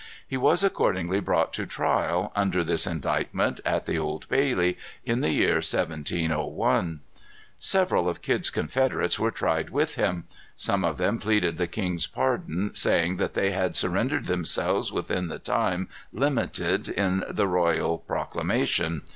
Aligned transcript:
He 0.27 0.35
was 0.35 0.63
accordingly 0.63 1.19
brought 1.19 1.53
to 1.53 1.67
trial, 1.67 2.31
under 2.35 2.63
this 2.63 2.87
indictment, 2.87 3.61
at 3.63 3.85
the 3.85 3.99
Old 3.99 4.27
Bailey, 4.29 4.79
in 5.05 5.21
the 5.21 5.29
year 5.29 5.57
1701. 5.57 7.01
Several 7.59 8.09
of 8.09 8.23
Kidd's 8.23 8.49
confederates 8.49 9.19
were 9.19 9.29
tried 9.29 9.69
with 9.69 9.97
him. 9.97 10.23
Some 10.57 10.83
of 10.83 10.97
them 10.97 11.19
pleaded 11.19 11.57
the 11.57 11.67
king's 11.67 12.07
pardon, 12.07 12.73
saying 12.73 13.17
that 13.17 13.35
they 13.35 13.51
had 13.51 13.75
surrendered 13.75 14.25
themselves 14.25 14.91
within 14.91 15.27
the 15.27 15.37
time 15.37 15.87
limited 16.11 16.89
in 16.89 17.23
the 17.29 17.45
royal 17.45 17.99
proclamation. 17.99 19.03